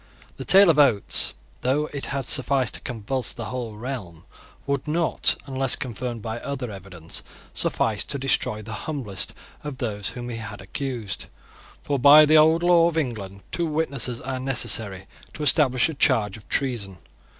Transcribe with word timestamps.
The 0.37 0.45
tale 0.45 0.71
of 0.71 0.79
Oates, 0.79 1.35
though 1.61 1.85
it 1.93 2.07
had 2.07 2.25
sufficed 2.25 2.73
to 2.73 2.81
convulse 2.81 3.33
the 3.33 3.45
whole 3.45 3.75
realm, 3.75 4.25
would 4.65 4.87
not, 4.87 5.35
unless 5.45 5.75
confirmed 5.75 6.23
by 6.23 6.39
other 6.39 6.71
evidence, 6.71 7.21
suffice 7.53 8.03
to 8.05 8.17
destroy 8.17 8.63
the 8.63 8.73
humblest 8.89 9.35
of 9.63 9.77
those 9.77 10.09
whom 10.09 10.29
he 10.29 10.37
had 10.37 10.59
accused. 10.59 11.27
For, 11.83 11.99
by 11.99 12.25
the 12.25 12.35
old 12.39 12.63
law 12.63 12.87
of 12.87 12.97
England, 12.97 13.43
two 13.51 13.67
witnesses 13.67 14.19
are 14.19 14.39
necessary 14.39 15.05
to 15.35 15.43
establish 15.43 15.87
a 15.87 15.93
charge 15.93 16.35
of 16.35 16.49
treason. 16.49 16.97